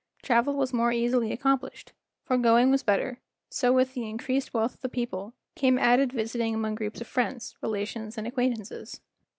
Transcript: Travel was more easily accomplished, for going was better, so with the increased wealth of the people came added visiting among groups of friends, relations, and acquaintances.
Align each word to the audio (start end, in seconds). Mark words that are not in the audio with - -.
Travel 0.23 0.55
was 0.55 0.73
more 0.73 0.91
easily 0.91 1.31
accomplished, 1.31 1.93
for 2.23 2.35
going 2.35 2.71
was 2.71 2.81
better, 2.81 3.19
so 3.51 3.71
with 3.71 3.93
the 3.93 4.09
increased 4.09 4.51
wealth 4.51 4.73
of 4.73 4.81
the 4.81 4.89
people 4.89 5.35
came 5.55 5.77
added 5.77 6.11
visiting 6.11 6.55
among 6.55 6.73
groups 6.73 7.01
of 7.01 7.05
friends, 7.05 7.55
relations, 7.61 8.17
and 8.17 8.25
acquaintances. 8.25 8.99